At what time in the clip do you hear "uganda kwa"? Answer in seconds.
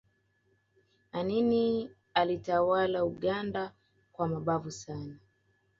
3.05-4.27